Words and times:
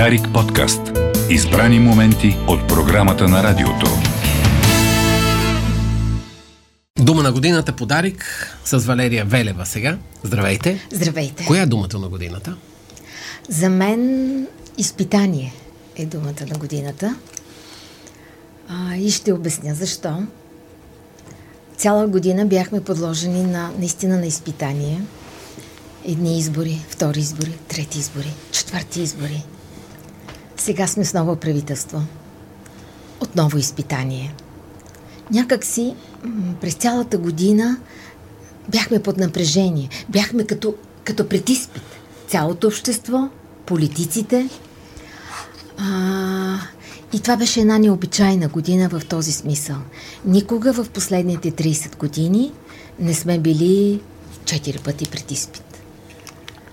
Дарик 0.00 0.32
подкаст. 0.34 0.80
Избрани 1.30 1.78
моменти 1.78 2.36
от 2.48 2.68
програмата 2.68 3.28
на 3.28 3.42
радиото. 3.42 3.86
Дума 6.98 7.22
на 7.22 7.32
годината 7.32 7.76
подарик 7.76 8.24
с 8.64 8.78
Валерия 8.78 9.24
Велева 9.24 9.66
сега. 9.66 9.98
Здравейте. 10.22 10.88
Здравейте. 10.92 11.44
Коя 11.46 11.62
е 11.62 11.66
думата 11.66 11.98
на 11.98 12.08
годината? 12.08 12.56
За 13.48 13.68
мен 13.68 14.46
изпитание 14.78 15.54
е 15.96 16.06
думата 16.06 16.46
на 16.50 16.58
годината. 16.58 17.16
А, 18.68 18.96
и 18.96 19.10
ще 19.10 19.32
обясня 19.32 19.74
защо. 19.74 20.22
Цяла 21.76 22.06
година 22.06 22.46
бяхме 22.46 22.84
подложени 22.84 23.42
на 23.42 23.70
наистина 23.78 24.18
на 24.18 24.26
изпитание. 24.26 25.02
Едни 26.08 26.38
избори, 26.38 26.84
втори 26.88 27.20
избори, 27.20 27.58
трети 27.68 27.98
избори, 27.98 28.32
четвърти 28.52 29.02
избори. 29.02 29.44
Сега 30.60 30.86
сме 30.86 31.04
с 31.04 31.14
ново 31.14 31.36
правителство. 31.36 32.02
Отново 33.20 33.58
изпитание. 33.58 34.34
Някак 35.30 35.64
си 35.64 35.94
през 36.60 36.74
цялата 36.74 37.18
година 37.18 37.76
бяхме 38.68 39.02
под 39.02 39.16
напрежение. 39.16 39.88
Бяхме 40.08 40.44
като, 40.44 40.74
като 41.04 41.28
пред 41.28 41.48
изпит. 41.48 41.82
Цялото 42.28 42.66
общество, 42.66 43.28
политиците. 43.66 44.48
А, 45.78 46.58
и 47.12 47.20
това 47.20 47.36
беше 47.36 47.60
една 47.60 47.78
необичайна 47.78 48.48
година 48.48 48.88
в 48.88 49.02
този 49.08 49.32
смисъл. 49.32 49.76
Никога 50.24 50.72
в 50.72 50.90
последните 50.90 51.50
30 51.50 51.96
години 51.96 52.52
не 52.98 53.14
сме 53.14 53.38
били 53.38 54.00
четири 54.44 54.78
пъти 54.78 55.10
пред 55.10 55.30
изпит. 55.30 55.82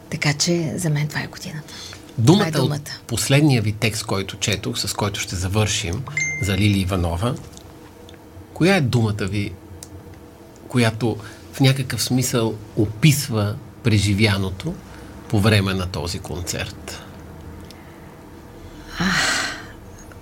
Така 0.10 0.34
че 0.34 0.74
за 0.78 0.90
мен 0.90 1.08
това 1.08 1.22
е 1.22 1.28
годината. 1.28 1.74
Думата, 2.18 2.52
думата. 2.52 2.76
от 2.76 3.08
последния 3.08 3.62
ви 3.62 3.72
текст, 3.72 4.06
който 4.06 4.38
четох, 4.38 4.80
с 4.80 4.94
който 4.94 5.20
ще 5.20 5.36
завършим 5.36 6.04
за 6.42 6.58
Лили 6.58 6.80
Иванова, 6.80 7.36
коя 8.54 8.76
е 8.76 8.82
думата 8.82 9.26
ви, 9.26 9.54
която 10.68 11.18
в 11.54 11.60
някакъв 11.60 12.04
смисъл 12.04 12.56
описва 12.76 13.56
преживяното 13.84 14.74
по 15.30 15.40
време 15.40 15.74
на 15.74 15.88
този 15.88 16.20
концерт? 16.20 17.02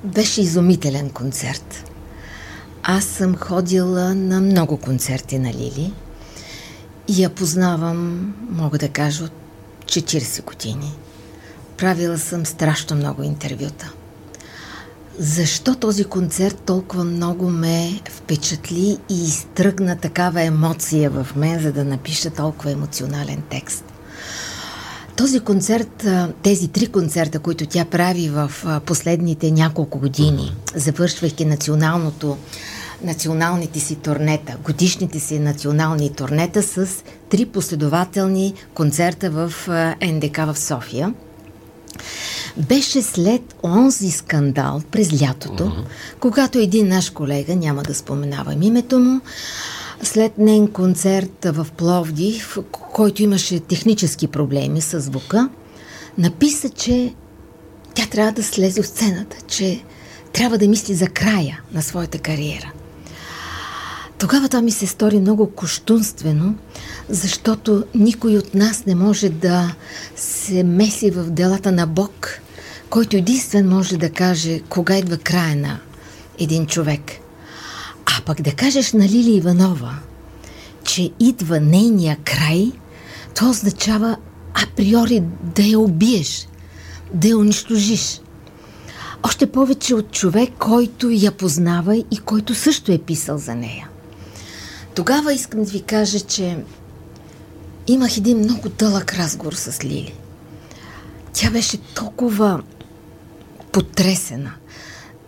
Беше 0.04 0.42
изумителен 0.42 1.10
концерт. 1.10 1.92
Аз 2.84 3.06
съм 3.06 3.36
ходила 3.36 4.16
на 4.16 4.42
много 4.42 4.78
концерти 4.78 5.40
на 5.40 5.54
Лили 5.54 5.94
и 7.08 7.24
я 7.24 7.30
познавам, 7.30 8.34
мога 8.50 8.78
да 8.78 8.90
кажа, 8.90 9.24
от 9.24 9.32
40 9.86 10.44
години. 10.44 10.92
Правила 11.78 12.18
съм 12.18 12.46
страшно 12.46 12.96
много 12.96 13.24
интервюта. 13.24 13.92
Защо 15.20 15.76
този 15.76 16.04
концерт 16.04 16.62
толкова 16.66 17.04
много 17.04 17.50
ме 17.50 18.02
впечатли 18.10 18.98
и 19.10 19.24
изтръгна 19.24 19.98
такава 19.98 20.42
емоция 20.42 21.10
в 21.10 21.28
мен, 21.36 21.60
за 21.62 21.72
да 21.72 21.84
напиша 21.84 22.30
толкова 22.30 22.72
емоционален 22.72 23.44
текст? 23.50 23.86
Този 25.18 25.40
концерт, 25.40 26.08
тези 26.44 26.68
три 26.68 26.88
концерта, 26.88 27.40
които 27.40 27.66
тя 27.66 27.86
прави 27.86 28.30
в 28.30 28.52
последните 28.86 29.52
няколко 29.52 30.00
години, 30.00 30.56
завършвайки 30.76 31.46
националното, 31.46 32.38
националните 33.04 33.80
си 33.80 33.96
турнета, 33.96 34.58
годишните 34.64 35.20
си 35.20 35.40
национални 35.40 36.14
турнета 36.14 36.64
с 36.64 36.88
три 37.30 37.46
последователни 37.46 38.54
концерта 38.74 39.30
в 39.30 39.54
НДК 40.02 40.38
в 40.38 40.58
София, 40.58 41.14
беше 42.58 43.02
след 43.02 43.56
онзи 43.64 44.12
скандал 44.12 44.82
през 44.92 45.22
лятото, 45.22 45.64
uh-huh. 45.64 45.84
когато 46.20 46.60
един 46.60 46.88
наш 46.88 47.10
колега, 47.10 47.56
няма 47.56 47.84
да 47.84 47.94
споменавам 47.96 48.62
името 48.62 49.00
му, 49.00 49.22
след 50.04 50.38
нейн 50.38 50.68
концерт 50.68 51.46
в 51.46 51.68
Пловдив, 51.78 52.58
който 52.72 53.24
имаше 53.24 53.60
технически 53.60 54.28
проблеми 54.28 54.82
с 54.82 55.00
звука, 55.00 55.50
написа, 56.18 56.70
че 56.70 57.14
тя 57.94 58.06
трябва 58.06 58.32
да 58.32 58.44
слезе 58.44 58.80
от 58.80 58.86
сцената, 58.86 59.38
че 59.48 59.84
трябва 60.34 60.58
да 60.58 60.68
мисли 60.68 60.96
за 60.96 61.08
края 61.08 61.62
на 61.74 61.82
своята 61.82 62.20
кариера. 62.20 62.72
Тогава 64.18 64.50
това 64.50 64.62
ми 64.62 64.72
се 64.72 64.88
стори 64.88 65.20
много 65.20 65.52
коштунствено, 65.52 66.56
защото 67.10 67.84
никой 67.96 68.38
от 68.38 68.54
нас 68.54 68.86
не 68.86 68.96
може 68.96 69.30
да 69.30 69.76
се 70.16 70.64
меси 70.64 71.12
в 71.12 71.24
делата 71.24 71.72
на 71.72 71.88
Бог, 71.88 72.30
който 72.90 73.18
единствен 73.18 73.70
може 73.70 73.98
да 73.98 74.10
каже 74.10 74.60
кога 74.60 74.98
идва 74.98 75.18
края 75.18 75.56
на 75.56 75.80
един 76.40 76.68
човек– 76.68 77.02
а 78.06 78.22
пък 78.22 78.42
да 78.42 78.52
кажеш 78.52 78.94
на 78.94 79.10
Лили 79.10 79.36
Иванова, 79.36 79.96
че 80.84 81.12
идва 81.20 81.60
нейния 81.60 82.18
край, 82.24 82.72
то 83.36 83.50
означава 83.50 84.18
априори 84.64 85.24
да 85.56 85.64
я 85.64 85.80
убиеш, 85.80 86.48
да 87.14 87.28
я 87.28 87.38
унищожиш. 87.38 88.22
Още 89.24 89.52
повече 89.52 89.96
от 89.96 90.12
човек, 90.12 90.50
който 90.60 91.10
я 91.10 91.32
познава 91.32 91.98
и 91.98 92.18
който 92.26 92.56
също 92.56 92.92
е 92.92 92.98
писал 92.98 93.38
за 93.38 93.56
нея. 93.56 93.90
Тогава 94.96 95.34
искам 95.34 95.64
да 95.64 95.72
ви 95.72 95.82
кажа, 95.82 96.20
че 96.20 96.58
имах 97.88 98.18
един 98.18 98.38
много 98.38 98.70
дълъг 98.70 99.14
разговор 99.14 99.54
с 99.54 99.84
Лили. 99.84 100.16
Тя 101.34 101.52
беше 101.52 101.78
толкова 101.78 102.64
потресена– 103.72 104.54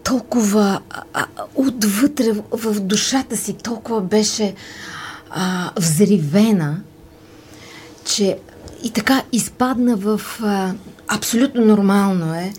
толкова 0.07 0.81
а, 1.13 1.25
отвътре 1.55 2.31
в, 2.51 2.81
душата 2.81 3.37
си 3.37 3.53
толкова 3.53 4.01
беше 4.01 4.55
а, 5.29 5.71
взривена, 5.75 6.81
че 8.05 8.37
и 8.83 8.91
така 8.91 9.23
изпадна 9.31 9.95
в 9.95 10.21
а, 10.43 10.73
абсолютно 11.07 11.65
нормално 11.65 12.33
е 12.33 12.53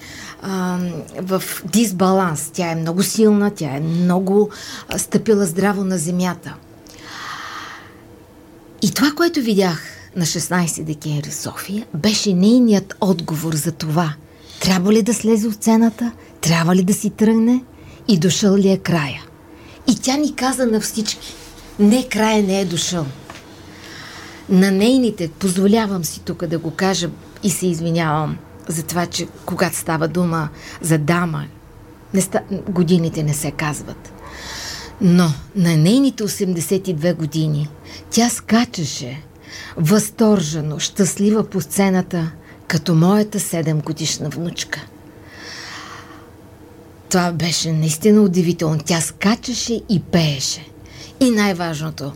в 1.20 1.42
дисбаланс. 1.64 2.50
Тя 2.52 2.70
е 2.70 2.74
много 2.74 3.02
силна, 3.02 3.50
тя 3.50 3.76
е 3.76 3.80
много 3.80 4.50
стъпила 4.96 5.46
здраво 5.46 5.84
на 5.84 5.98
земята. 5.98 6.54
И 8.82 8.90
това, 8.90 9.12
което 9.16 9.40
видях 9.40 9.82
на 10.16 10.24
16 10.24 10.84
декември 10.84 11.30
в 11.30 11.34
София, 11.34 11.86
беше 11.94 12.32
нейният 12.32 12.94
отговор 13.00 13.54
за 13.54 13.72
това. 13.72 14.14
Трябва 14.60 14.92
ли 14.92 15.02
да 15.02 15.14
слезе 15.14 15.48
от 15.48 15.54
сцената? 15.54 16.12
Трябва 16.40 16.76
ли 16.76 16.82
да 16.82 16.94
си 16.94 17.10
тръгне? 17.10 17.64
И 18.08 18.18
дошъл 18.18 18.56
ли 18.56 18.68
е 18.68 18.78
края? 18.78 19.22
И 19.90 19.98
тя 20.02 20.16
ни 20.16 20.34
каза 20.34 20.66
на 20.66 20.80
всички. 20.80 21.34
Не, 21.78 22.08
края 22.08 22.42
не 22.42 22.60
е 22.60 22.64
дошъл. 22.64 23.06
На 24.48 24.70
нейните, 24.70 25.28
позволявам 25.28 26.04
си 26.04 26.20
тук 26.24 26.46
да 26.46 26.58
го 26.58 26.70
кажа 26.70 27.10
и 27.42 27.50
се 27.50 27.66
извинявам 27.66 28.38
за 28.68 28.82
това, 28.82 29.06
че 29.06 29.26
когато 29.46 29.76
става 29.76 30.08
дума 30.08 30.48
за 30.80 30.98
дама, 30.98 31.44
не 32.14 32.20
ста... 32.20 32.42
годините 32.68 33.22
не 33.22 33.34
се 33.34 33.50
казват. 33.50 34.12
Но 35.00 35.32
на 35.56 35.76
нейните 35.76 36.24
82 36.24 37.14
години 37.14 37.68
тя 38.10 38.28
скачаше 38.28 39.22
възторжено, 39.76 40.78
щастлива 40.78 41.44
по 41.44 41.60
сцената, 41.60 42.30
като 42.68 42.94
моята 42.94 43.38
7 43.38 43.84
годишна 43.84 44.28
внучка– 44.28 44.80
това 47.08 47.32
беше 47.32 47.72
наистина 47.72 48.22
удивително. 48.22 48.78
Тя 48.84 49.00
скачаше 49.00 49.80
и 49.88 50.00
пееше. 50.00 50.68
И 51.20 51.30
най-важното, 51.30 52.12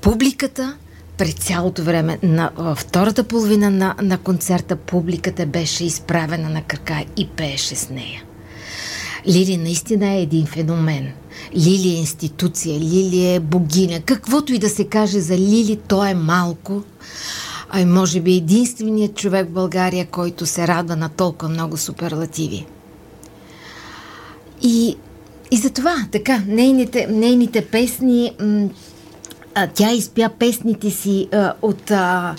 публиката 0.00 0.76
през 1.18 1.34
цялото 1.34 1.82
време, 1.82 2.18
на, 2.22 2.50
във 2.56 2.78
втората 2.78 3.24
половина 3.24 3.70
на, 3.70 3.94
на 4.02 4.18
концерта, 4.18 4.76
публиката 4.76 5.46
беше 5.46 5.84
изправена 5.84 6.48
на 6.48 6.62
крака 6.62 7.04
и 7.16 7.28
пееше 7.28 7.74
с 7.74 7.90
нея. 7.90 8.22
Лили 9.28 9.56
наистина 9.56 10.12
е 10.12 10.22
един 10.22 10.46
феномен. 10.46 11.12
Лили 11.56 11.88
е 11.88 11.98
институция, 11.98 12.80
Лили 12.80 13.34
е 13.34 13.40
богиня. 13.40 14.00
Каквото 14.00 14.52
и 14.52 14.58
да 14.58 14.68
се 14.68 14.84
каже 14.84 15.20
за 15.20 15.38
Лили, 15.38 15.78
то 15.88 16.04
е 16.04 16.14
малко. 16.14 16.82
А 17.70 17.80
и 17.80 17.84
може 17.84 18.20
би 18.20 18.36
единственият 18.36 19.14
човек 19.14 19.48
в 19.48 19.52
България, 19.52 20.06
който 20.06 20.46
се 20.46 20.68
радва 20.68 20.96
на 20.96 21.08
толкова 21.08 21.48
много 21.48 21.76
суперлативи. 21.76 22.66
И, 24.62 24.96
и 25.50 25.56
затова, 25.56 26.06
така, 26.12 26.42
нейните, 26.46 27.06
нейните 27.06 27.66
песни, 27.66 28.32
м- 28.40 28.68
а, 29.54 29.66
тя 29.66 29.92
изпя 29.92 30.30
песните 30.38 30.90
си 30.90 31.28
а, 31.32 31.52
от, 31.62 31.90
а, 31.90 32.34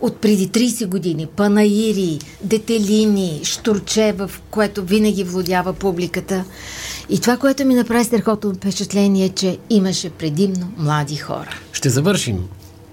от 0.00 0.16
преди 0.16 0.48
30 0.48 0.86
години. 0.86 1.26
Панаири, 1.26 2.18
Детелини, 2.42 3.40
Штурче, 3.44 4.12
в 4.12 4.30
което 4.50 4.84
винаги 4.84 5.24
владява 5.24 5.72
публиката. 5.72 6.44
И 7.08 7.20
това, 7.20 7.36
което 7.36 7.64
ми 7.64 7.74
направи 7.74 8.04
страхотно 8.04 8.54
впечатление, 8.54 9.24
е, 9.24 9.28
че 9.28 9.58
имаше 9.70 10.10
предимно 10.10 10.72
млади 10.78 11.16
хора. 11.16 11.58
Ще 11.72 11.90
завършим 11.90 12.48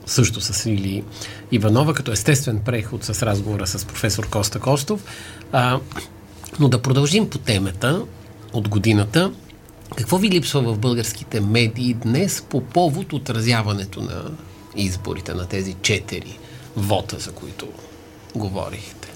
също 0.06 0.42
с 0.42 0.66
Лили 0.66 1.04
Иванова, 1.52 1.94
като 1.94 2.12
естествен 2.12 2.60
преход 2.66 3.04
с 3.04 3.24
разговора 3.24 3.68
с 3.68 3.86
професор 3.86 4.30
Коста 4.30 4.60
Костов. 4.60 5.04
А, 5.52 5.80
Но 6.60 6.68
да 6.70 6.82
продължим 6.82 7.30
по 7.30 7.38
темата 7.38 8.02
от 8.54 8.70
годината. 8.70 9.32
Какво 9.98 10.18
ви 10.18 10.30
липсва 10.30 10.62
в 10.62 10.78
българските 10.78 11.42
медии 11.42 11.94
днес 11.94 12.44
по 12.50 12.62
повод 12.62 13.14
отразяването 13.14 14.02
на 14.02 14.32
изборите, 14.76 15.34
на 15.34 15.46
тези 15.48 15.76
четири 15.82 16.40
вота, 16.76 17.20
за 17.20 17.32
които 17.32 17.68
говорихте? 18.36 19.14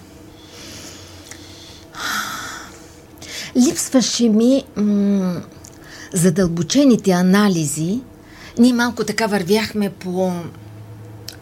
Липсваше 3.57 4.29
ми 4.29 4.63
м- 4.75 5.41
задълбочените 6.13 7.11
анализи. 7.11 7.99
Ние 8.59 8.73
малко 8.73 9.03
така 9.03 9.27
вървяхме 9.27 9.89
по, 9.89 10.31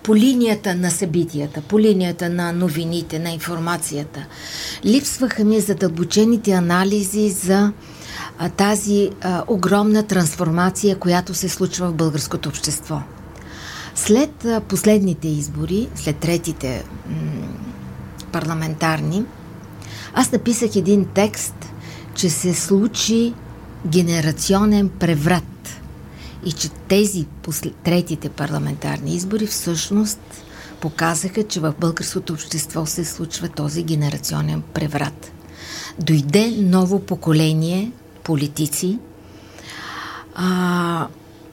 по 0.04 0.16
линията 0.16 0.76
на 0.76 0.92
събитията, 0.92 1.62
по 1.62 1.80
линията 1.80 2.30
на 2.30 2.52
новините, 2.54 3.20
на 3.20 3.30
информацията. 3.30 4.26
Липсваха 4.86 5.44
ми 5.44 5.60
задълбочените 5.60 6.52
анализи 6.52 7.30
за 7.30 7.74
а, 8.38 8.50
тази 8.50 9.10
а, 9.22 9.44
огромна 9.48 10.04
трансформация, 10.04 11.00
която 11.00 11.34
се 11.34 11.50
случва 11.50 11.88
в 11.88 11.94
българското 11.94 12.50
общество. 12.50 13.02
След 13.96 14.46
а, 14.46 14.62
последните 14.62 15.28
избори, 15.28 15.88
след 15.96 16.18
третите 16.18 16.84
м- 17.10 17.48
парламентарни, 18.32 19.26
аз 20.14 20.32
написах 20.32 20.76
един 20.76 21.06
текст, 21.06 21.56
че 22.16 22.30
се 22.30 22.54
случи 22.54 23.34
генерационен 23.88 24.90
преврат 24.90 25.82
и 26.46 26.52
че 26.52 26.70
тези 26.70 27.26
после, 27.44 27.70
третите 27.84 28.30
парламентарни 28.30 29.16
избори 29.16 29.48
всъщност 29.48 30.20
показаха, 30.82 31.44
че 31.44 31.60
в 31.60 31.74
българското 31.80 32.34
общество 32.34 32.86
се 32.86 33.06
случва 33.06 33.48
този 33.48 33.84
генерационен 33.84 34.62
преврат. 34.74 35.32
Дойде 36.00 36.54
ново 36.58 37.00
поколение 37.00 37.92
политици, 38.28 39.00
а, 40.36 41.08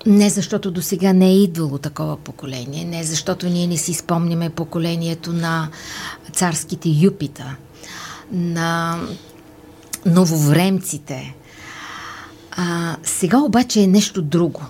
не 0.06 0.30
защото 0.30 0.70
до 0.70 0.82
сега 0.82 1.12
не 1.12 1.26
е 1.26 1.42
идвало 1.42 1.78
такова 1.78 2.16
поколение, 2.16 2.84
не 2.84 3.04
защото 3.04 3.48
ние 3.48 3.66
не 3.66 3.76
си 3.76 3.94
спомняме 3.94 4.50
поколението 4.50 5.32
на 5.32 5.68
царските 6.32 6.88
юпита, 6.88 7.56
на 8.32 8.98
нововремците. 10.06 11.34
А, 12.50 12.96
сега 13.02 13.38
обаче 13.38 13.82
е 13.82 13.86
нещо 13.86 14.22
друго. 14.22 14.62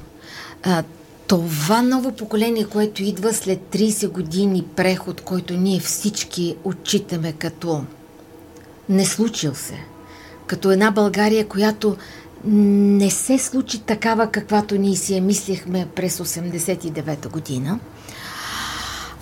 А, 0.62 0.82
това 1.26 1.82
ново 1.82 2.12
поколение, 2.12 2.64
което 2.64 3.02
идва 3.02 3.34
след 3.34 3.60
30 3.60 4.08
години 4.08 4.64
преход, 4.76 5.20
който 5.20 5.54
ние 5.54 5.80
всички 5.80 6.56
отчитаме 6.64 7.32
като 7.32 7.84
не 8.88 9.06
случил 9.06 9.54
се, 9.54 9.78
като 10.46 10.70
една 10.70 10.90
България, 10.90 11.48
която 11.48 11.96
не 12.44 13.10
се 13.10 13.38
случи 13.38 13.78
такава, 13.78 14.26
каквато 14.26 14.76
ние 14.78 14.96
си 14.96 15.14
я 15.14 15.22
мислихме 15.22 15.88
през 15.94 16.18
89-та 16.18 17.28
година. 17.28 17.78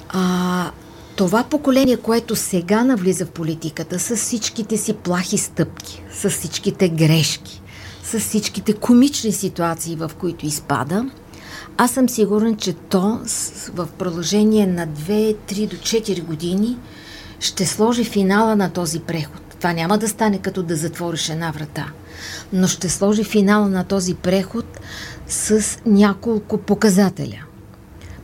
А, 0.09 0.71
това 1.17 1.45
поколение, 1.45 1.97
което 1.97 2.37
сега 2.37 2.85
навлиза 2.85 3.27
в 3.27 3.31
политиката 3.31 3.99
с 3.99 4.17
всичките 4.17 4.77
си 4.77 4.93
плахи 4.93 5.39
стъпки, 5.39 6.03
с 6.13 6.31
всичките 6.31 6.89
грешки, 6.89 7.63
с 8.05 8.21
всичките 8.21 8.73
комични 8.73 9.33
ситуации, 9.33 9.97
в 9.97 10.11
които 10.19 10.47
изпада, 10.47 11.07
аз 11.77 11.91
съм 11.91 12.09
сигурен, 12.09 12.57
че 12.57 12.73
то 12.73 13.21
в 13.75 13.89
продължение 13.99 14.67
на 14.67 14.89
2, 14.89 15.37
3 15.49 15.69
до 15.69 15.77
4 15.77 16.23
години 16.23 16.79
ще 17.41 17.67
сложи 17.67 18.05
финала 18.05 18.57
на 18.57 18.73
този 18.73 19.01
преход. 19.01 19.52
Това 19.63 19.73
няма 19.73 19.99
да 19.99 20.09
стане 20.09 20.39
като 20.39 20.63
да 20.63 20.77
затвориш 20.77 21.29
една 21.29 21.51
врата, 21.51 21.87
но 22.53 22.69
ще 22.69 22.89
сложи 22.89 23.25
финала 23.25 23.69
на 23.69 23.85
този 23.85 24.15
преход 24.15 24.81
с 25.29 25.79
няколко 25.87 26.59
показателя– 26.59 27.45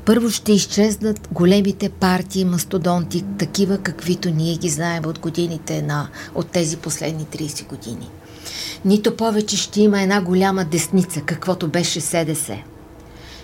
първо 0.09 0.31
ще 0.31 0.53
изчезнат 0.53 1.29
големите 1.33 1.89
партии, 1.89 2.45
мастодонти, 2.45 3.25
такива 3.39 3.79
каквито 3.79 4.31
ние 4.31 4.57
ги 4.57 4.69
знаем 4.69 5.07
от 5.07 5.19
годините 5.19 5.83
на, 5.83 6.09
от 6.35 6.51
тези 6.51 6.77
последни 6.77 7.25
30 7.25 7.67
години. 7.67 8.11
Нито 8.85 9.17
повече 9.17 9.57
ще 9.57 9.81
има 9.81 10.03
една 10.03 10.21
голяма 10.21 10.65
десница, 10.65 11.21
каквото 11.21 11.69
беше 11.69 12.01
СДС. 12.01 12.57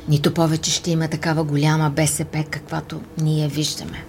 Нито 0.09 0.35
повече 0.35 0.71
ще 0.71 0.91
има 0.91 1.09
такава 1.09 1.45
голяма 1.45 1.91
БСП, 1.91 2.45
каквато 2.51 3.01
ние 3.23 3.49
виждаме. 3.49 4.05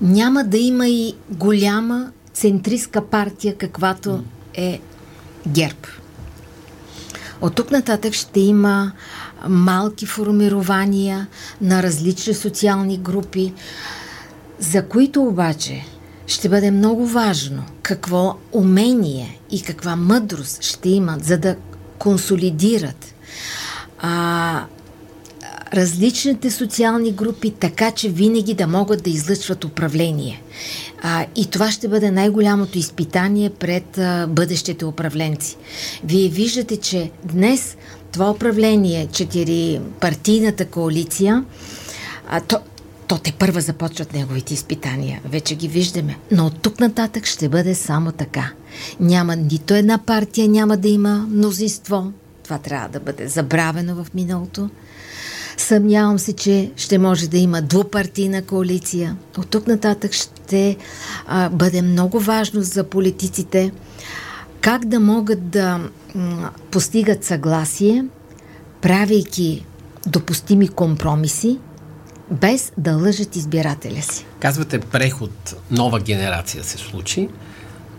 Няма 0.00 0.44
да 0.44 0.58
има 0.58 0.88
и 0.88 1.14
голяма 1.30 2.12
центристка 2.38 3.06
партия, 3.06 3.56
каквато 3.56 4.24
е 4.54 4.80
ГЕРБ. 5.48 5.88
От 7.40 7.54
тук 7.54 7.70
нататък 7.70 8.14
ще 8.14 8.40
има 8.40 8.92
малки 9.48 10.06
формирования 10.06 11.26
на 11.60 11.82
различни 11.82 12.34
социални 12.34 12.98
групи, 12.98 13.52
за 14.58 14.88
които 14.88 15.22
обаче 15.22 15.84
ще 16.26 16.48
бъде 16.48 16.70
много 16.70 17.06
важно 17.06 17.64
какво 17.82 18.36
умение 18.52 19.40
и 19.50 19.62
каква 19.62 19.96
мъдрост 19.96 20.62
ще 20.62 20.88
имат, 20.88 21.24
за 21.24 21.38
да 21.38 21.56
консолидират 21.98 23.14
а, 23.98 24.64
различните 25.74 26.50
социални 26.50 27.12
групи, 27.12 27.50
така 27.50 27.90
че 27.90 28.08
винаги 28.08 28.54
да 28.54 28.66
могат 28.66 29.02
да 29.02 29.10
излъчват 29.10 29.64
управление. 29.64 30.42
А, 31.02 31.26
и 31.36 31.46
това 31.46 31.70
ще 31.70 31.88
бъде 31.88 32.10
най-голямото 32.10 32.78
изпитание 32.78 33.50
пред 33.50 33.98
а, 33.98 34.26
бъдещите 34.26 34.84
управленци. 34.84 35.56
Вие 36.04 36.28
виждате, 36.28 36.76
че 36.76 37.10
днес 37.24 37.76
това 38.12 38.30
управление, 38.30 39.06
четири 39.12 39.80
партийната 40.00 40.64
коалиция, 40.64 41.44
а, 42.28 42.40
то, 42.40 42.58
то 43.06 43.18
те 43.18 43.32
първа 43.32 43.60
започват 43.60 44.12
неговите 44.12 44.54
изпитания. 44.54 45.20
Вече 45.24 45.54
ги 45.54 45.68
виждаме. 45.68 46.18
Но 46.30 46.46
от 46.46 46.62
тук 46.62 46.80
нататък 46.80 47.26
ще 47.26 47.48
бъде 47.48 47.74
само 47.74 48.12
така. 48.12 48.50
Няма 49.00 49.36
нито 49.36 49.74
една 49.74 49.98
партия, 49.98 50.48
няма 50.48 50.76
да 50.76 50.88
има 50.88 51.26
мнозинство. 51.30 52.12
Това 52.44 52.58
трябва 52.58 52.88
да 52.88 53.00
бъде 53.00 53.28
забравено 53.28 54.04
в 54.04 54.14
миналото. 54.14 54.70
Съмнявам 55.60 56.18
се, 56.18 56.32
че 56.32 56.70
ще 56.76 56.98
може 56.98 57.28
да 57.28 57.38
има 57.38 57.62
двупартийна 57.62 58.42
коалиция. 58.42 59.16
От 59.38 59.48
тук 59.48 59.66
нататък 59.66 60.12
ще 60.12 60.76
а, 61.26 61.48
бъде 61.48 61.82
много 61.82 62.20
важно 62.20 62.62
за 62.62 62.84
политиците 62.84 63.72
как 64.60 64.84
да 64.84 65.00
могат 65.00 65.48
да 65.48 65.80
м, 66.14 66.50
постигат 66.70 67.24
съгласие, 67.24 68.04
правейки 68.80 69.64
допустими 70.06 70.68
компромиси, 70.68 71.58
без 72.30 72.72
да 72.78 72.92
лъжат 72.92 73.36
избирателя 73.36 74.02
си. 74.02 74.26
Казвате 74.40 74.80
преход, 74.80 75.56
нова 75.70 76.00
генерация 76.00 76.64
се 76.64 76.78
случи, 76.78 77.28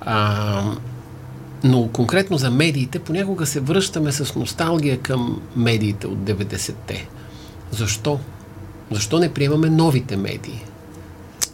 а, 0.01 0.63
но 1.63 1.87
конкретно 1.87 2.37
за 2.37 2.51
медиите 2.51 2.99
понякога 2.99 3.45
се 3.45 3.59
връщаме 3.59 4.11
с 4.11 4.35
носталгия 4.35 4.99
към 4.99 5.41
медиите 5.55 6.07
от 6.07 6.17
90-те. 6.17 7.07
Защо? 7.71 8.19
Защо 8.91 9.19
не 9.19 9.33
приемаме 9.33 9.69
новите 9.69 10.17
медии? 10.17 10.65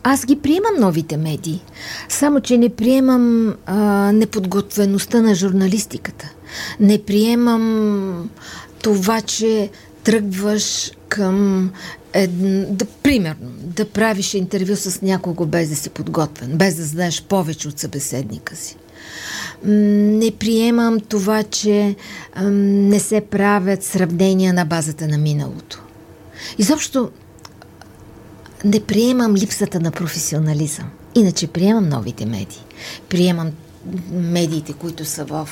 Аз 0.03 0.25
ги 0.25 0.39
приемам 0.39 0.79
новите 0.79 1.17
медии, 1.17 1.61
само 2.09 2.41
че 2.41 2.57
не 2.57 2.69
приемам 2.69 3.55
а, 3.65 3.75
неподготвеността 4.11 5.21
на 5.21 5.35
журналистиката. 5.35 6.29
Не 6.79 7.03
приемам 7.03 8.29
това, 8.81 9.21
че 9.21 9.69
тръгваш 10.03 10.91
към 11.09 11.69
ед... 12.13 12.31
да, 12.77 12.85
примерно, 12.85 13.51
да 13.57 13.89
правиш 13.89 14.33
интервю 14.33 14.75
с 14.75 15.01
някого 15.01 15.45
без 15.45 15.69
да 15.69 15.75
си 15.75 15.89
подготвен, 15.89 16.57
без 16.57 16.75
да 16.75 16.83
знаеш 16.83 17.23
повече 17.23 17.67
от 17.67 17.79
събеседника 17.79 18.55
си. 18.55 18.75
Не 19.63 20.31
приемам 20.31 20.99
това, 20.99 21.43
че 21.43 21.95
не 22.51 22.99
се 22.99 23.21
правят 23.21 23.83
сравнения 23.83 24.53
на 24.53 24.65
базата 24.65 25.07
на 25.07 25.17
миналото. 25.17 25.84
Изобщо 26.57 27.11
не 28.65 28.83
приемам 28.83 29.35
липсата 29.35 29.79
на 29.79 29.91
професионализъм. 29.91 30.89
Иначе 31.15 31.47
приемам 31.47 31.89
новите 31.89 32.25
медии. 32.25 32.63
Приемам 33.09 33.51
медиите, 34.11 34.73
които 34.73 35.05
са 35.05 35.25
в 35.25 35.49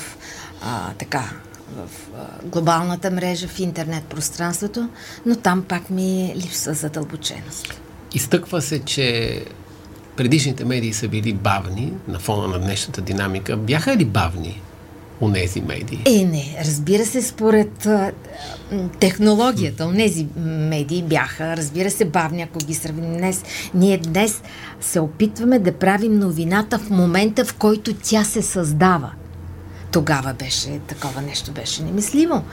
а, 0.62 0.92
така, 0.98 1.30
в 1.76 1.88
а, 2.16 2.26
глобалната 2.44 3.10
мрежа, 3.10 3.48
в 3.48 3.60
интернет 3.60 4.04
пространството, 4.04 4.88
но 5.26 5.36
там 5.36 5.62
пак 5.62 5.90
ми 5.90 6.30
е 6.30 6.36
липса 6.36 6.74
задълбоченост. 6.74 7.80
Изтъква 8.14 8.62
се, 8.62 8.78
че 8.78 9.40
предишните 10.16 10.64
медии 10.64 10.92
са 10.92 11.08
били 11.08 11.32
бавни 11.32 11.92
на 12.08 12.18
фона 12.18 12.48
на 12.48 12.58
днешната 12.58 13.00
динамика. 13.00 13.56
Бяха 13.56 13.96
ли 13.96 14.04
бавни 14.04 14.62
онези 15.20 15.60
медии? 15.60 16.02
Е, 16.06 16.24
не. 16.24 16.56
Разбира 16.64 17.06
се, 17.06 17.22
според 17.22 17.86
а, 17.86 18.12
технологията, 19.00 19.86
онези 19.86 20.26
медии 20.46 21.02
бяха, 21.02 21.56
разбира 21.56 21.90
се, 21.90 22.04
бавни, 22.04 22.42
ако 22.42 22.58
ги 22.58 22.74
сравним 22.74 23.16
днес. 23.16 23.42
Ние 23.74 23.98
днес 23.98 24.42
се 24.80 25.00
опитваме 25.00 25.58
да 25.58 25.72
правим 25.72 26.18
новината 26.18 26.78
в 26.78 26.90
момента, 26.90 27.44
в 27.44 27.54
който 27.54 27.94
тя 27.94 28.24
се 28.24 28.42
създава. 28.42 29.10
Тогава 29.92 30.34
беше, 30.34 30.80
такова 30.86 31.22
нещо 31.22 31.52
беше 31.52 31.82
немислимо. 31.82 32.44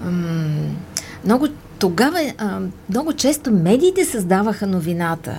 М- 0.00 0.70
много 1.24 1.48
тогава 1.78 2.32
а, 2.38 2.60
много 2.90 3.12
често 3.12 3.52
медиите 3.52 4.04
създаваха 4.04 4.66
новината. 4.66 5.38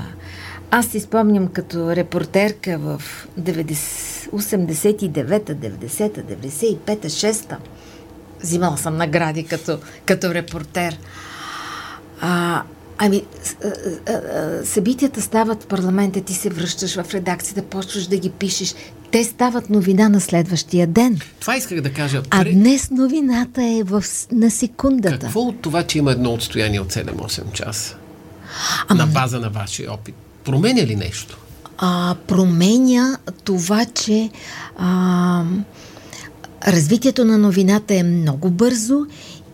Аз 0.76 0.88
си 0.88 1.00
спомням 1.00 1.48
като 1.48 1.96
репортерка 1.96 2.78
в 2.78 3.02
89-та, 3.40 5.54
90-та, 5.54 6.22
95-та, 6.22 7.10
6-та. 7.10 7.58
Взимала 8.42 8.78
съм 8.78 8.98
награди 8.98 9.44
като, 9.44 9.80
като 10.06 10.34
репортер. 10.34 10.98
А, 12.22 12.62
ами, 12.98 13.24
събитията 14.64 15.22
стават 15.22 15.64
в 15.64 15.68
парламента, 15.68 16.22
ти 16.22 16.34
се 16.34 16.50
връщаш 16.50 16.96
в 16.96 17.14
редакцията, 17.14 17.62
почваш 17.62 18.08
да 18.08 18.18
ги 18.18 18.30
пишеш. 18.30 18.76
Те 19.12 19.24
стават 19.24 19.70
новина 19.70 20.10
на 20.10 20.22
следващия 20.22 20.88
ден. 20.88 21.20
Това 21.40 21.56
исках 21.56 21.82
да 21.82 21.94
кажа. 21.94 22.22
А 22.30 22.44
днес 22.44 22.92
новината 22.92 23.64
е 23.64 23.84
в, 23.84 24.04
на 24.32 24.52
секундата. 24.52 25.20
Какво 25.20 25.42
от 25.42 25.62
това, 25.62 25.84
че 25.84 25.98
има 25.98 26.12
едно 26.12 26.34
отстояние 26.34 26.80
от 26.80 26.94
7-8 26.94 27.52
часа? 27.52 27.96
Ама... 28.88 29.06
На 29.06 29.12
база 29.12 29.40
на 29.40 29.50
вашия 29.50 29.94
опит. 29.94 30.16
Променя 30.44 30.82
ли 30.82 30.96
нещо? 30.96 31.38
А, 31.78 32.16
променя 32.28 33.18
това, 33.44 33.86
че 33.86 34.30
а, 34.78 35.44
развитието 36.68 37.26
на 37.26 37.38
новината 37.38 37.96
е 37.96 38.04
много 38.04 38.50
бързо 38.50 39.06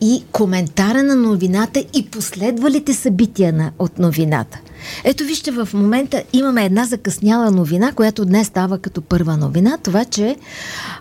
и 0.02 0.24
коментара 0.32 1.04
на 1.04 1.16
новината 1.16 1.84
и 1.94 2.06
последвалите 2.06 2.94
събития 2.94 3.54
на, 3.54 3.72
от 3.80 4.00
новината. 4.00 4.60
Ето 5.04 5.24
вижте, 5.24 5.52
в 5.52 5.70
момента 5.74 6.24
имаме 6.34 6.66
една 6.66 6.86
закъсняла 6.86 7.52
новина, 7.52 7.92
която 7.92 8.26
днес 8.26 8.48
става 8.48 8.78
като 8.78 9.02
първа 9.02 9.38
новина. 9.38 9.78
Това, 9.84 10.06
че 10.06 10.36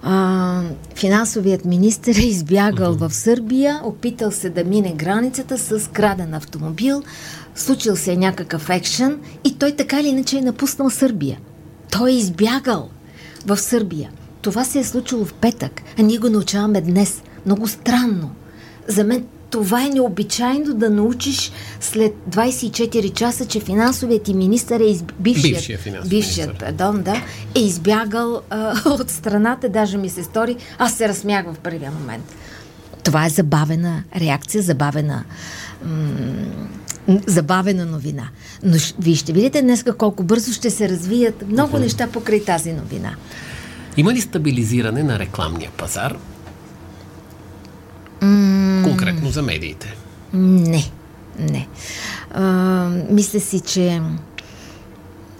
а, 0.02 0.62
финансовият 0.94 1.64
министр 1.64 2.10
е 2.10 2.26
избягал 2.26 2.94
в 2.94 3.14
Сърбия, 3.14 3.80
опитал 3.84 4.30
се 4.30 4.50
да 4.50 4.64
мине 4.64 4.92
границата 4.92 5.58
с 5.58 5.90
краден 5.92 6.34
автомобил, 6.34 7.02
случил 7.60 7.96
се 7.96 8.12
е 8.12 8.16
някакъв 8.16 8.70
екшен 8.70 9.18
и 9.44 9.58
той 9.58 9.72
така 9.72 10.00
или 10.00 10.08
иначе 10.08 10.38
е 10.38 10.42
напуснал 10.42 10.90
Сърбия. 10.90 11.38
Той 11.90 12.10
е 12.10 12.14
избягал 12.14 12.90
в 13.46 13.56
Сърбия. 13.56 14.10
Това 14.42 14.64
се 14.64 14.78
е 14.78 14.84
случило 14.84 15.24
в 15.24 15.34
петък, 15.34 15.82
а 15.98 16.02
ние 16.02 16.18
го 16.18 16.30
научаваме 16.30 16.80
днес. 16.80 17.22
Много 17.46 17.68
странно. 17.68 18.30
За 18.88 19.04
мен 19.04 19.24
това 19.50 19.84
е 19.84 19.88
необичайно 19.88 20.74
да 20.74 20.90
научиш 20.90 21.52
след 21.80 22.14
24 22.30 23.12
часа, 23.12 23.46
че 23.46 23.60
финансовият 23.60 24.22
ти 24.22 24.34
министър 24.34 24.80
е 24.80 24.84
из... 24.84 25.02
бившият, 25.02 25.54
бившият, 25.54 26.08
бившият 26.08 26.58
пардон, 26.58 27.02
да, 27.02 27.22
е 27.54 27.60
избягал 27.60 28.42
а, 28.50 28.74
от 28.86 29.10
страната, 29.10 29.68
даже 29.68 29.98
ми 29.98 30.08
се 30.08 30.24
стори, 30.24 30.56
аз 30.78 30.94
се 30.94 31.08
разсмях 31.08 31.46
в 31.46 31.58
първия 31.58 31.90
момент. 31.90 32.24
Това 33.04 33.26
е 33.26 33.28
забавена 33.28 34.02
реакция, 34.16 34.62
забавена 34.62 35.24
м- 35.84 35.92
забавена 37.26 37.86
новина. 37.86 38.28
Но 38.62 38.76
вие 38.98 39.14
ще 39.14 39.32
видите 39.32 39.62
днес 39.62 39.84
колко 39.98 40.22
бързо 40.22 40.52
ще 40.52 40.70
се 40.70 40.88
развият 40.88 41.48
много 41.48 41.76
uh-huh. 41.76 41.80
неща 41.80 42.06
покрай 42.06 42.44
тази 42.44 42.72
новина. 42.72 43.14
Има 43.96 44.14
ли 44.14 44.20
стабилизиране 44.20 45.02
на 45.02 45.18
рекламния 45.18 45.70
пазар? 45.76 46.16
Mm. 48.20 48.84
Конкретно 48.84 49.30
за 49.30 49.42
медиите. 49.42 49.96
Не. 50.32 50.90
Не. 51.38 51.68
А, 52.30 52.44
мисля 53.10 53.40
си, 53.40 53.60
че 53.60 54.00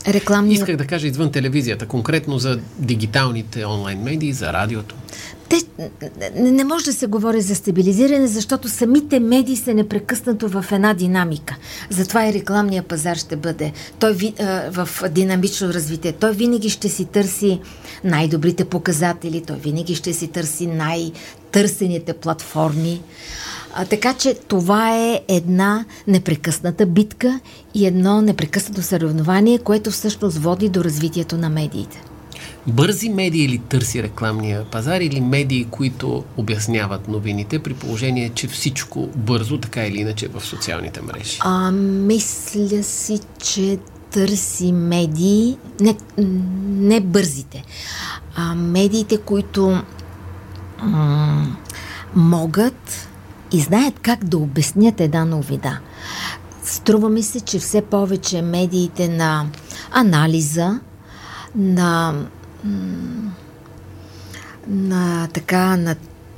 рекламния... 0.09 0.55
Исках 0.55 0.77
да 0.77 0.87
кажа 0.87 1.07
извън 1.07 1.33
телевизията, 1.33 1.87
конкретно 1.87 2.39
за 2.39 2.59
дигиталните 2.79 3.65
онлайн 3.67 4.03
медии, 4.03 4.33
за 4.33 4.53
радиото. 4.53 4.95
Не, 6.35 6.51
не 6.51 6.65
може 6.65 6.85
да 6.85 6.93
се 6.93 7.07
говори 7.07 7.41
за 7.41 7.55
стабилизиране, 7.55 8.27
защото 8.27 8.69
самите 8.69 9.21
медии 9.21 9.57
са 9.57 9.75
непрекъснато 9.75 10.49
в 10.49 10.65
една 10.73 10.95
динамика. 10.95 11.57
Затова 11.91 12.29
и 12.29 12.33
рекламния 12.33 12.83
пазар 12.83 13.17
ще 13.17 13.37
бъде. 13.37 13.73
Той 13.99 14.15
ви, 14.15 14.35
а, 14.41 14.45
в 14.71 14.89
динамично 15.11 15.69
развитие. 15.69 16.13
Той 16.13 16.33
винаги 16.33 16.71
ще 16.71 16.89
си 16.89 17.05
търси 17.05 17.61
най-добрите 18.05 18.65
показатели, 18.65 19.43
той 19.47 19.57
винаги 19.57 19.95
ще 19.95 20.13
си 20.13 20.29
търси 20.29 20.67
най-търсените 20.67 22.13
платформи. 22.13 23.03
А, 23.75 23.85
така 23.85 24.15
че 24.15 24.35
това 24.35 24.97
е 24.97 25.21
една 25.29 25.85
непрекъсната 26.07 26.87
битка 26.87 27.41
и 27.75 27.87
едно 27.87 28.23
непрекъснато 28.23 28.83
съревнование, 28.83 29.59
което 29.59 29.91
всъщност 29.91 30.39
води 30.39 30.69
до 30.69 30.85
развитието 30.85 31.37
на 31.37 31.49
медиите. 31.49 32.03
Бързи 32.69 33.09
медии 33.09 33.49
ли 33.49 33.59
търси 33.59 34.03
рекламния 34.03 34.65
пазар 34.65 35.01
или 35.01 35.21
медии, 35.21 35.65
които 35.71 36.25
обясняват 36.37 37.09
новините, 37.09 37.59
при 37.59 37.75
положение, 37.75 38.29
че 38.35 38.49
всичко 38.49 39.09
бързо, 39.17 39.59
така 39.59 39.87
или 39.87 39.99
иначе, 39.99 40.29
в 40.29 40.41
социалните 40.45 41.01
мрежи? 41.03 41.39
А, 41.41 41.71
мисля 41.71 42.83
си, 42.83 43.21
че 43.43 43.79
търси 44.11 44.73
медии, 44.73 45.59
не, 45.81 45.97
не 46.69 47.01
бързите, 47.01 47.65
а 48.37 48.55
медиите, 48.55 49.17
които 49.17 49.83
м- 50.83 51.57
могат 52.17 53.09
и 53.53 53.61
знаят 53.61 53.95
как 54.03 54.25
да 54.25 54.39
обяснят 54.39 55.01
една 55.01 55.25
новина. 55.25 55.79
Струва 56.65 57.09
ми 57.09 57.23
се, 57.23 57.41
че 57.41 57.59
все 57.59 57.83
повече 57.83 58.43
медиите 58.43 59.09
на 59.09 59.47
анализа, 59.91 60.81
на, 61.55 62.15
на 64.69 65.29
така, 65.33 65.77
на 65.77 65.97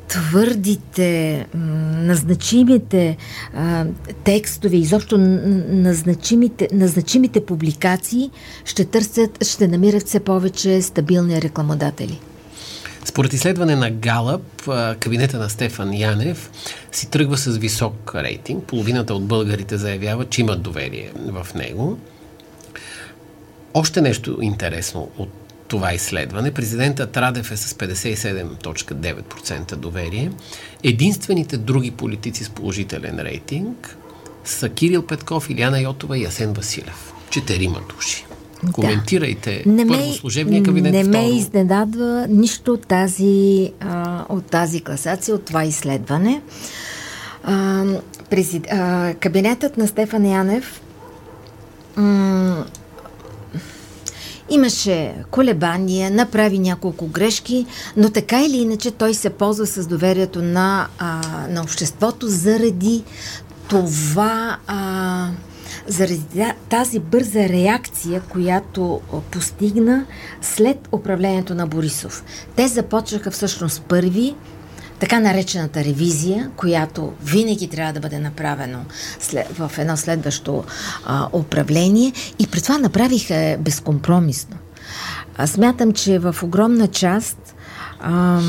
твърдите, 0.08 1.46
назначимите 1.54 3.16
а, 3.54 3.86
текстове, 4.24 4.76
изобщо 4.76 5.18
назначимите, 5.18 6.68
назначимите 6.72 7.46
публикации 7.46 8.30
ще 8.64 8.84
търсят, 8.84 9.44
ще 9.44 9.68
намират 9.68 10.06
все 10.06 10.20
повече 10.20 10.82
стабилни 10.82 11.42
рекламодатели. 11.42 12.20
Според 13.04 13.32
изследване 13.32 13.76
на 13.76 13.90
Галъп, 13.90 14.68
кабинета 15.00 15.38
на 15.38 15.50
Стефан 15.50 15.94
Янев 15.94 16.50
си 16.92 17.10
тръгва 17.10 17.38
с 17.38 17.56
висок 17.56 18.12
рейтинг. 18.14 18.64
Половината 18.64 19.14
от 19.14 19.24
българите 19.24 19.78
заявяват, 19.78 20.30
че 20.30 20.40
имат 20.40 20.62
доверие 20.62 21.10
в 21.16 21.46
него. 21.54 21.98
Още 23.74 24.00
нещо 24.00 24.38
интересно 24.42 25.08
от 25.18 25.49
това 25.70 25.94
изследване. 25.94 26.50
Президентът 26.50 27.16
Радев 27.16 27.50
е 27.50 27.56
с 27.56 27.74
57.9% 27.74 29.76
доверие. 29.76 30.30
Единствените 30.84 31.56
други 31.56 31.90
политици 31.90 32.44
с 32.44 32.50
положителен 32.50 33.20
рейтинг 33.20 33.96
са 34.44 34.68
Кирил 34.68 35.06
Петков, 35.06 35.50
Иляна 35.50 35.80
Йотова 35.80 36.18
и 36.18 36.24
Асен 36.24 36.52
Василев. 36.52 37.12
Четирима 37.30 37.80
души. 37.94 38.26
Коментирайте 38.72 39.62
не 39.66 39.84
ме, 39.84 39.92
първо 39.92 40.12
служебния 40.12 40.62
кабинет. 40.62 40.92
Не 40.92 41.04
второ. 41.04 41.18
ме 41.18 41.28
изненадва 41.28 42.26
нищо 42.28 42.72
от 42.72 42.86
тази, 42.86 43.72
а, 43.80 44.24
от 44.28 44.44
тази 44.44 44.80
класация, 44.80 45.34
от 45.34 45.44
това 45.44 45.64
изследване. 45.64 46.42
А, 47.44 47.84
презид, 48.30 48.66
а, 48.70 49.14
кабинетът 49.20 49.76
на 49.76 49.86
Стефан 49.86 50.26
Янев 50.26 50.80
м- 51.96 52.64
имаше 54.50 55.14
колебания, 55.30 56.10
направи 56.10 56.58
няколко 56.58 57.06
грешки, 57.06 57.66
но 57.96 58.10
така 58.10 58.42
или 58.44 58.56
иначе 58.56 58.90
той 58.90 59.14
се 59.14 59.30
ползва 59.30 59.66
с 59.66 59.86
доверието 59.86 60.42
на, 60.42 60.88
а, 60.98 61.20
на 61.48 61.62
обществото 61.62 62.28
заради 62.28 63.04
това 63.68 64.58
а, 64.66 65.28
заради 65.86 66.44
тази 66.68 66.98
бърза 66.98 67.48
реакция, 67.48 68.22
която 68.28 69.00
постигна 69.30 70.04
след 70.42 70.88
управлението 70.92 71.54
на 71.54 71.66
Борисов. 71.66 72.24
Те 72.56 72.68
започнаха 72.68 73.30
всъщност 73.30 73.82
първи 73.82 74.34
така 75.00 75.20
наречената 75.20 75.84
ревизия, 75.84 76.50
която 76.56 77.12
винаги 77.24 77.68
трябва 77.68 77.92
да 77.92 78.00
бъде 78.00 78.18
направено 78.18 78.78
след, 79.20 79.46
в 79.48 79.72
едно 79.78 79.96
следващо 79.96 80.64
а, 81.04 81.28
управление 81.32 82.12
и 82.38 82.46
при 82.46 82.60
това 82.60 82.78
направиха 82.78 83.56
безкомпромисно. 83.60 84.56
Аз 85.36 85.50
смятам, 85.50 85.92
че 85.92 86.18
в 86.18 86.36
огромна 86.42 86.88
част 86.88 87.54
А, 88.02 88.40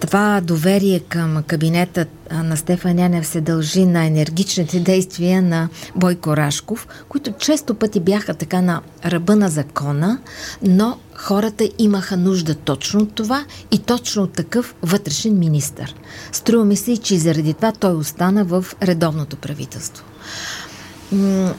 това 0.00 0.40
доверие 0.40 1.00
към 1.00 1.42
кабинета 1.46 2.06
на 2.32 2.56
Стефан 2.56 2.98
Янев 2.98 3.26
се 3.26 3.40
дължи 3.40 3.86
на 3.86 4.04
енергичните 4.04 4.80
действия 4.80 5.42
на 5.42 5.68
Бойко 5.96 6.36
Рашков, 6.36 6.88
които 7.08 7.32
често 7.32 7.74
пъти 7.74 8.00
бяха 8.00 8.34
така 8.34 8.60
на 8.60 8.80
ръба 9.04 9.36
на 9.36 9.48
закона, 9.48 10.18
но 10.62 10.96
хората 11.18 11.68
имаха 11.78 12.16
нужда 12.16 12.54
точно 12.54 13.00
от 13.00 13.14
това 13.14 13.44
и 13.70 13.78
точно 13.78 14.22
от 14.22 14.32
такъв 14.32 14.74
вътрешен 14.82 15.38
министр. 15.38 15.86
Струва 16.32 16.64
ми 16.64 16.76
се, 16.76 16.96
че 16.96 17.18
заради 17.18 17.54
това 17.54 17.72
той 17.72 17.94
остана 17.94 18.44
в 18.44 18.64
редовното 18.82 19.36
правителство. 19.36 20.04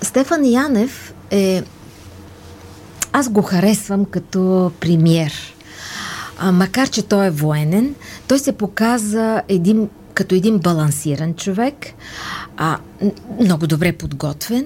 Стефан 0.02 0.46
Янев 0.46 1.14
е... 1.32 1.64
Аз 3.14 3.30
го 3.30 3.42
харесвам 3.42 4.06
като 4.06 4.72
премьер. 4.80 5.34
А, 6.40 6.52
макар, 6.52 6.90
че 6.90 7.02
той 7.02 7.26
е 7.26 7.32
военен, 7.32 7.96
той 8.28 8.40
се 8.40 8.52
показа 8.52 9.42
един, 9.48 9.90
като 10.14 10.36
един 10.36 10.58
балансиран 10.58 11.34
човек, 11.34 11.76
а, 12.58 12.78
много 13.40 13.68
добре 13.68 13.92
подготвен 13.92 14.66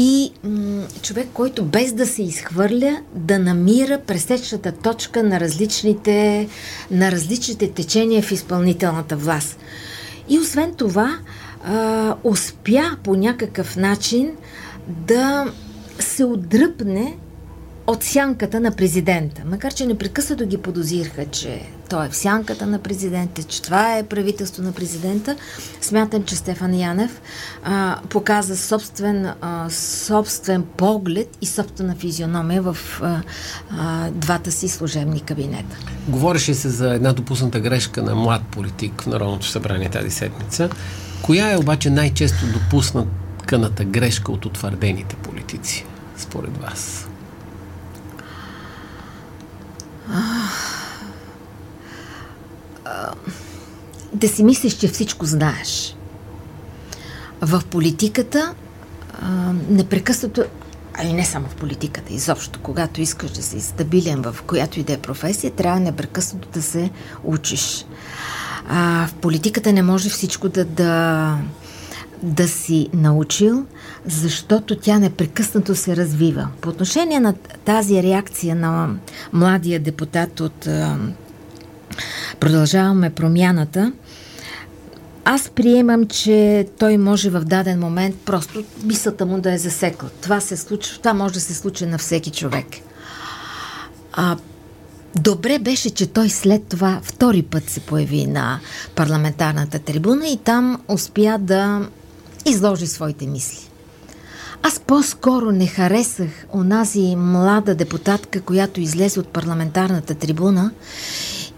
и 0.00 0.32
м- 0.44 0.86
човек, 1.02 1.28
който 1.32 1.64
без 1.64 1.92
да 1.92 2.06
се 2.06 2.22
изхвърля, 2.22 3.00
да 3.14 3.38
намира 3.38 4.00
пресечната 4.06 4.72
точка 4.72 5.22
на 5.22 5.40
различните, 5.40 6.48
на 6.90 7.12
различните 7.12 7.70
течения 7.72 8.22
в 8.22 8.32
изпълнителната 8.32 9.16
власт. 9.16 9.58
И 10.28 10.38
освен 10.38 10.74
това, 10.74 11.18
а, 11.64 12.14
успя 12.24 12.96
по 13.04 13.16
някакъв 13.16 13.76
начин 13.76 14.30
да 14.88 15.46
се 15.98 16.24
отдръпне 16.24 17.16
от 17.88 18.02
сянката 18.02 18.60
на 18.60 18.70
президента. 18.70 19.42
Макар, 19.46 19.74
че 19.74 19.86
непрекъснато 19.86 20.46
ги 20.46 20.56
подозираха, 20.56 21.26
че 21.26 21.62
той 21.90 22.06
е 22.06 22.08
в 22.08 22.16
сянката 22.16 22.66
на 22.66 22.78
президента, 22.78 23.42
че 23.42 23.62
това 23.62 23.96
е 23.96 24.02
правителство 24.02 24.62
на 24.62 24.72
президента, 24.72 25.36
смятам, 25.80 26.24
че 26.24 26.36
Стефан 26.36 26.74
Янев 26.74 27.20
а, 27.64 27.98
показа 28.08 28.56
собствен, 28.56 29.26
а, 29.40 29.70
собствен 29.70 30.62
поглед 30.76 31.36
и 31.40 31.46
собствена 31.46 31.94
физиономия 31.94 32.62
в 32.62 32.76
а, 33.02 33.22
а, 33.70 34.10
двата 34.10 34.52
си 34.52 34.68
служебни 34.68 35.20
кабинета. 35.20 35.76
Говореше 36.08 36.54
се 36.54 36.68
за 36.68 36.94
една 36.94 37.12
допусната 37.12 37.60
грешка 37.60 38.02
на 38.02 38.14
млад 38.14 38.42
политик 38.50 39.02
в 39.02 39.06
Народното 39.06 39.46
събрание 39.46 39.88
тази 39.88 40.10
седмица. 40.10 40.70
Коя 41.22 41.52
е 41.52 41.56
обаче 41.56 41.90
най-често 41.90 42.46
допусната 42.46 43.84
грешка 43.84 44.32
от 44.32 44.46
утвърдените 44.46 45.16
политици, 45.16 45.84
според 46.16 46.56
вас? 46.56 47.08
Да 54.12 54.28
си 54.28 54.44
мислиш, 54.44 54.72
че 54.72 54.88
всичко 54.88 55.26
знаеш. 55.26 55.96
В 57.40 57.62
политиката 57.70 58.54
а, 59.22 59.52
непрекъснато, 59.68 60.44
а 60.94 61.04
и 61.04 61.12
не 61.12 61.24
само 61.24 61.48
в 61.48 61.54
политиката, 61.54 62.12
изобщо, 62.12 62.60
когато 62.62 63.00
искаш 63.00 63.30
да 63.30 63.42
си 63.42 63.60
стабилен 63.60 64.22
в 64.22 64.36
която 64.46 64.80
и 64.80 64.82
да 64.82 64.92
е 64.92 64.98
професия, 64.98 65.50
трябва 65.50 65.80
непрекъснато 65.80 66.48
да 66.48 66.62
се 66.62 66.90
учиш. 67.24 67.86
А, 68.68 69.06
в 69.06 69.14
политиката 69.14 69.72
не 69.72 69.82
може 69.82 70.08
всичко 70.08 70.48
да, 70.48 70.64
да, 70.64 71.38
да 72.22 72.48
си 72.48 72.88
научил, 72.92 73.66
защото 74.06 74.76
тя 74.76 74.98
непрекъснато 74.98 75.74
се 75.74 75.96
развива. 75.96 76.48
По 76.60 76.68
отношение 76.68 77.20
на 77.20 77.34
тази 77.64 78.02
реакция 78.02 78.56
на 78.56 78.94
младия 79.32 79.80
депутат 79.80 80.40
от 80.40 80.68
Продължаваме 82.40 83.10
промяната, 83.10 83.92
аз 85.24 85.48
приемам, 85.48 86.06
че 86.06 86.66
той 86.78 86.96
може 86.96 87.30
в 87.30 87.40
даден 87.40 87.80
момент 87.80 88.16
просто 88.24 88.64
мисълта 88.84 89.26
му 89.26 89.40
да 89.40 89.52
е 89.52 89.58
засекла. 89.58 90.08
Това 90.20 90.40
се 90.40 90.56
случва, 90.56 90.98
това 90.98 91.14
може 91.14 91.34
да 91.34 91.40
се 91.40 91.54
случи 91.54 91.86
на 91.86 91.98
всеки 91.98 92.30
човек. 92.30 92.66
А, 94.12 94.36
добре 95.16 95.58
беше, 95.58 95.90
че 95.90 96.06
той 96.06 96.28
след 96.28 96.64
това 96.64 97.00
втори 97.02 97.42
път 97.42 97.70
се 97.70 97.80
появи 97.80 98.26
на 98.26 98.60
парламентарната 98.94 99.78
трибуна 99.78 100.28
и 100.28 100.36
там 100.36 100.80
успя 100.88 101.38
да 101.40 101.88
изложи 102.50 102.86
своите 102.86 103.26
мисли. 103.26 103.68
Аз 104.62 104.80
по-скоро 104.80 105.52
не 105.52 105.66
харесах 105.66 106.30
онази 106.54 107.16
млада 107.16 107.74
депутатка, 107.74 108.40
която 108.40 108.80
излезе 108.80 109.20
от 109.20 109.28
парламентарната 109.28 110.14
трибуна 110.14 110.70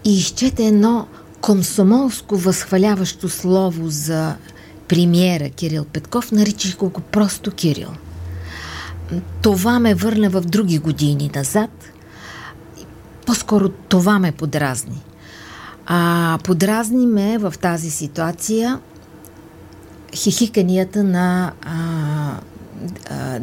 и 0.05 0.17
изчете 0.17 0.67
едно 0.67 1.07
комсомолско 1.41 2.37
възхваляващо 2.37 3.29
слово 3.29 3.89
за 3.89 4.35
премиера 4.87 5.49
Кирил 5.49 5.85
Петков, 5.85 6.31
наричах 6.31 6.75
го 6.75 6.89
просто 6.89 7.51
Кирил. 7.51 7.89
Това 9.41 9.79
ме 9.79 9.95
върна 9.95 10.29
в 10.29 10.41
други 10.41 10.79
години 10.79 11.31
назад. 11.35 11.69
По-скоро 13.25 13.69
това 13.69 14.19
ме 14.19 14.31
подразни. 14.31 15.01
А 15.85 16.39
подразни 16.43 17.07
ме 17.07 17.37
в 17.37 17.53
тази 17.61 17.91
ситуация 17.91 18.79
хихиканията 20.15 21.03
на 21.03 21.53
а, 21.61 22.39
а, 23.09 23.39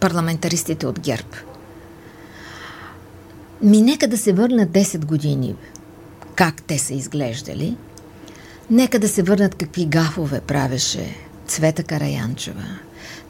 парламентаристите 0.00 0.86
от 0.86 1.00
ГЕРБ. 1.00 1.28
Ми 3.62 3.82
нека 3.82 4.08
да 4.08 4.18
се 4.18 4.32
върна 4.32 4.66
10 4.66 5.04
години 5.04 5.54
как 6.34 6.62
те 6.62 6.78
са 6.78 6.94
изглеждали. 6.94 7.76
Нека 8.70 8.98
да 8.98 9.08
се 9.08 9.22
върнат 9.22 9.54
какви 9.54 9.86
гафове 9.86 10.40
правеше 10.40 11.16
Цвета 11.46 11.82
Караянчева. 11.82 12.64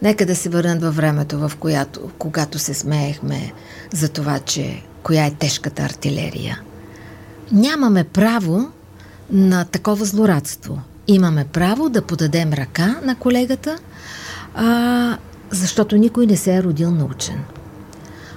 Нека 0.03 0.27
да 0.27 0.37
се 0.37 0.49
върнат 0.49 0.83
във 0.83 0.97
времето, 0.97 1.39
в 1.39 1.53
която, 1.61 2.11
когато 2.19 2.59
се 2.59 2.75
смеехме 2.75 3.53
за 3.93 4.09
това, 4.09 4.39
че 4.39 4.83
коя 5.03 5.27
е 5.27 5.35
тежката 5.35 5.83
артилерия. 5.83 6.61
Нямаме 7.53 8.05
право 8.05 8.69
на 9.31 9.65
такова 9.65 10.05
злорадство. 10.05 10.79
Имаме 11.09 11.45
право 11.45 11.89
да 11.89 12.03
подадем 12.03 12.53
ръка 12.53 13.01
на 13.05 13.15
колегата, 13.15 13.79
а, 14.55 15.19
защото 15.51 15.97
никой 15.97 16.27
не 16.27 16.37
се 16.37 16.55
е 16.55 16.63
родил 16.63 16.91
научен. 16.91 17.45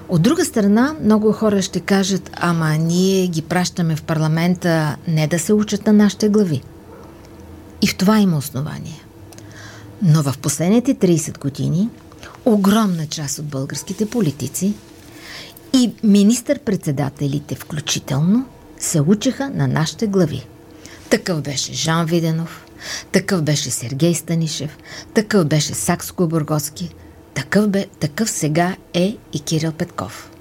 От 0.09 0.21
друга 0.21 0.45
страна, 0.45 0.95
много 1.03 1.31
хора 1.31 1.61
ще 1.61 1.79
кажат, 1.79 2.31
ама 2.33 2.69
ние 2.69 3.27
ги 3.27 3.41
пращаме 3.41 3.95
в 3.95 4.03
парламента 4.03 4.95
не 5.07 5.27
да 5.27 5.39
се 5.39 5.53
учат 5.53 5.85
на 5.85 5.93
нашите 5.93 6.29
глави. 6.29 6.61
И 7.81 7.87
в 7.87 7.97
това 7.97 8.19
има 8.19 8.37
основание. 8.37 9.05
Но 10.01 10.23
в 10.23 10.37
последните 10.37 10.95
30 10.95 11.39
години 11.39 11.89
огромна 12.45 13.07
част 13.07 13.39
от 13.39 13.45
българските 13.45 14.05
политици 14.09 14.73
и 15.73 15.93
министър-председателите 16.03 17.55
включително 17.55 18.45
се 18.79 19.01
учеха 19.01 19.49
на 19.49 19.67
нашите 19.67 20.07
глави. 20.07 20.47
Такъв 21.15 21.41
беше 21.41 21.73
Жан 21.73 22.05
Виденов, 22.05 22.65
такъв 23.11 23.41
беше 23.41 23.69
Сергей 23.71 24.13
Станишев, 24.13 24.77
такъв 25.13 25.45
беше 25.45 25.73
Сакско-Бургоцки– 25.73 26.89
такъв, 27.35 27.69
бе, 27.69 27.85
такъв 27.99 28.29
сега 28.29 28.75
е 28.93 29.17
и 29.33 29.39
Кирил 29.39 29.71
Петков. 29.71 30.31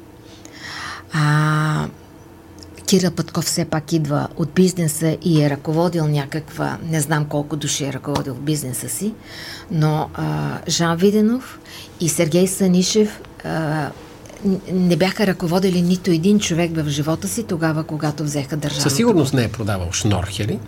А, 1.12 1.88
Кирил 2.87 3.10
Петков 3.10 3.44
все 3.44 3.64
пак 3.64 3.92
идва 3.92 4.28
от 4.37 4.52
бизнеса 4.52 5.16
и 5.22 5.42
е 5.42 5.50
ръководил 5.50 6.06
някаква, 6.06 6.78
не 6.82 7.00
знам 7.00 7.24
колко 7.24 7.56
души 7.56 7.84
е 7.84 7.92
ръководил 7.92 8.34
бизнеса 8.34 8.88
си, 8.88 9.14
но 9.70 10.10
а, 10.14 10.58
Жан 10.68 10.96
Виденов 10.96 11.58
и 12.00 12.08
Сергей 12.08 12.46
Санишев 12.46 13.20
а, 13.44 13.90
не 14.72 14.96
бяха 14.96 15.26
ръководили 15.26 15.83
нито 15.83 16.11
един 16.11 16.38
човек 16.38 16.70
в 16.74 16.88
живота 16.88 17.28
си 17.28 17.42
тогава, 17.42 17.85
когато 17.85 18.24
взеха 18.24 18.57
държавата. 18.57 18.83
Със 18.83 18.96
сигурност 18.96 19.35
не 19.35 19.44
е 19.44 19.48
продавал 19.48 19.92
шнорхели. 19.92 20.59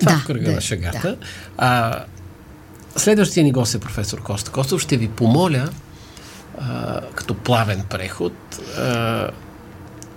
Това 0.00 0.12
да, 0.12 0.18
в 0.18 0.26
кръга 0.26 0.44
да, 0.44 0.52
на 0.52 0.60
шагата. 0.60 1.00
Да. 1.02 1.16
А, 1.58 2.04
Следващия 2.96 3.44
ни 3.44 3.52
гост 3.52 3.74
е 3.74 3.78
професор 3.78 4.22
Коста 4.22 4.50
Костов. 4.50 4.80
Ще 4.80 4.96
ви 4.96 5.08
помоля, 5.08 5.68
а, 6.58 7.00
като 7.14 7.34
плавен 7.34 7.82
преход, 7.90 8.32
а, 8.78 9.30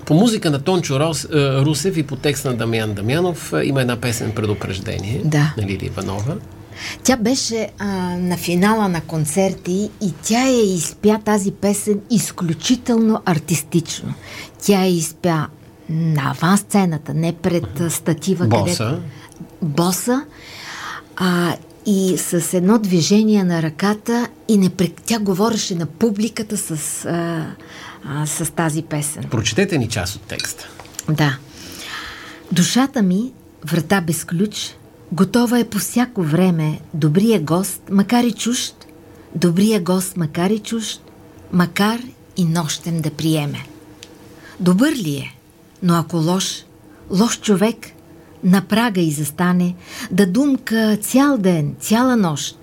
по 0.06 0.14
музика 0.14 0.52
на 0.52 0.60
Тончо 0.60 1.00
Рос, 1.00 1.28
Русев 1.34 1.98
и 1.98 2.04
по 2.04 2.16
текст 2.16 2.46
на 2.46 2.54
Дамян 2.54 2.94
Дамянов 2.94 3.54
има 3.64 3.82
една 3.82 3.96
песен 3.96 4.32
предупреждение 4.32 5.22
да. 5.26 5.54
на 5.58 5.64
Лили 5.64 5.86
Иванова. 5.86 6.36
Тя 7.04 7.18
беше 7.18 7.70
а, 7.80 7.86
на 8.18 8.38
финала 8.38 8.90
на 8.90 9.02
концерти 9.02 9.90
и 10.02 10.14
тя 10.24 10.48
я 10.48 10.76
изпя 10.76 11.20
тази 11.26 11.52
песен 11.52 12.00
изключително 12.10 13.22
артистично. 13.26 14.14
Я 14.70 14.86
изпя 14.86 15.48
на 15.90 16.32
авансцената, 16.32 17.14
не 17.14 17.34
пред 17.34 17.68
статива. 17.90 18.46
Боса. 18.46 18.84
Където... 18.84 19.02
Боса. 19.62 20.26
А, 21.16 21.56
и 21.86 22.18
с 22.18 22.54
едно 22.54 22.80
движение 22.80 23.44
на 23.44 23.62
ръката 23.62 24.28
и 24.48 24.58
не 24.58 24.70
пред... 24.70 25.02
тя 25.06 25.20
говореше 25.20 25.76
на 25.76 25.86
публиката 25.86 26.58
с, 26.58 27.06
а, 27.06 27.46
а, 28.06 28.26
с 28.26 28.52
тази 28.52 28.84
песен. 28.84 29.24
Прочетете 29.24 29.78
ни 29.78 29.90
част 29.90 30.16
от 30.16 30.22
текста. 30.22 30.70
Да. 31.10 31.38
Душата 32.52 33.02
ми, 33.02 33.32
врата 33.66 34.02
без 34.02 34.26
ключ, 34.26 34.76
готова 35.14 35.60
е 35.60 35.70
по 35.70 35.80
всяко 35.80 36.22
време 36.22 36.80
добрия 36.94 37.42
гост, 37.42 37.82
макар 37.92 38.24
и 38.24 38.32
чужд, 38.32 38.88
добрия 39.36 39.82
гост, 39.82 40.18
макар 40.18 40.50
и 40.50 40.60
чужд, 40.60 41.02
макар 41.54 42.00
и 42.38 42.46
нощем 42.46 43.02
да 43.02 43.12
приеме. 43.12 43.66
Добър 44.60 44.92
ли 44.92 45.16
е, 45.16 45.36
но 45.84 45.94
ако 45.96 46.18
лош, 46.18 46.64
лош 47.12 47.40
човек, 47.40 47.78
на 48.44 48.62
прага 48.62 49.02
и 49.02 49.12
застане, 49.12 49.76
да 50.12 50.26
думка 50.26 50.98
цял 51.02 51.38
ден, 51.38 51.76
цяла 51.80 52.18
нощ, 52.18 52.58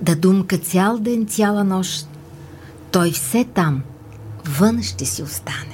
да 0.00 0.16
думка 0.16 0.58
цял 0.58 0.98
ден, 0.98 1.26
цяла 1.26 1.64
нощ, 1.64 2.06
той 2.90 3.10
все 3.10 3.44
там, 3.44 3.82
вън 4.44 4.82
ще 4.82 5.04
си 5.04 5.22
остане. 5.22 5.73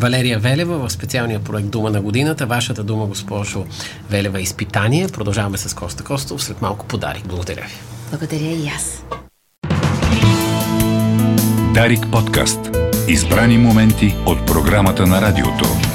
Валерия 0.00 0.38
Велева 0.38 0.78
в 0.78 0.92
специалния 0.92 1.40
проект 1.40 1.70
Дума 1.70 1.90
на 1.90 2.00
годината. 2.00 2.46
Вашата 2.46 2.82
дума, 2.82 3.06
госпожо 3.06 3.66
Велева, 4.10 4.38
е 4.38 4.42
изпитание. 4.42 5.08
Продължаваме 5.08 5.58
с 5.58 5.74
Коста 5.74 6.04
Костов. 6.04 6.42
След 6.42 6.62
малко 6.62 6.86
подарик. 6.86 7.26
Благодаря 7.28 7.62
ви. 7.62 7.74
Благодаря 8.10 8.44
и 8.44 8.68
аз. 8.76 9.04
Дарик 11.74 12.06
подкаст. 12.12 12.58
Избрани 13.08 13.58
моменти 13.58 14.14
от 14.26 14.46
програмата 14.46 15.06
на 15.06 15.20
радиото. 15.22 15.85